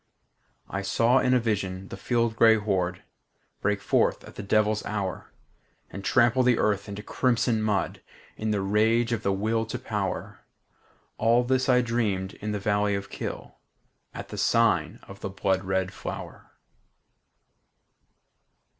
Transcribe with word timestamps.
I 0.67 0.81
saw 0.81 1.19
in 1.19 1.35
a 1.35 1.39
vision 1.39 1.89
the 1.89 1.95
field 1.95 2.35
gray 2.35 2.55
horde 2.55 3.03
Break 3.61 3.81
forth 3.83 4.23
at 4.23 4.33
the 4.33 4.41
devil's 4.41 4.83
hour, 4.83 5.31
And 5.91 6.03
trample 6.03 6.41
the 6.41 6.57
earth 6.57 6.89
into 6.89 7.03
crimson 7.03 7.61
mud 7.61 8.01
In 8.35 8.49
the 8.49 8.61
rage 8.61 9.11
of 9.13 9.21
the 9.21 9.31
Will 9.31 9.63
to 9.67 9.77
Power, 9.77 10.39
All 11.19 11.43
this 11.43 11.69
I 11.69 11.81
dreamed 11.81 12.33
in 12.41 12.51
the 12.51 12.57
valley 12.57 12.95
of 12.95 13.11
Kyll, 13.11 13.59
At 14.11 14.29
the 14.29 14.39
sign 14.39 14.97
of 15.03 15.19
the 15.19 15.29
blood 15.29 15.63
red 15.65 15.93
flower. 15.93 16.49